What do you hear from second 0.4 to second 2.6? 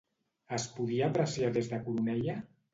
Es podia apreciar des de Coroneia?